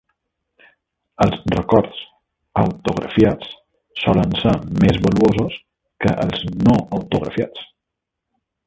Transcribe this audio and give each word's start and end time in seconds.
Els 1.25 1.43
records 1.51 1.99
autografiats 2.61 3.53
solen 4.05 4.35
ser 4.41 4.57
més 4.87 5.01
valuosos 5.07 5.63
que 6.07 6.19
els 6.27 6.45
no 6.67 6.81
autografiats. 7.01 7.71